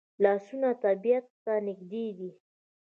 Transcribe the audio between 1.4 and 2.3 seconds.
ته نږدې دي